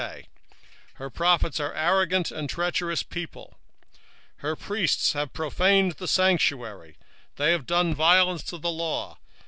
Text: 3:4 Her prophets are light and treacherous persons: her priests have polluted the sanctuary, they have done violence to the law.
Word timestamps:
3:4 0.01 0.25
Her 0.95 1.09
prophets 1.11 1.59
are 1.59 1.75
light 1.75 2.31
and 2.31 2.49
treacherous 2.49 3.03
persons: 3.03 3.49
her 4.37 4.55
priests 4.55 5.13
have 5.13 5.31
polluted 5.31 5.99
the 5.99 6.07
sanctuary, 6.07 6.97
they 7.35 7.51
have 7.51 7.67
done 7.67 7.93
violence 7.93 8.41
to 8.45 8.57
the 8.57 8.71
law. 8.71 9.19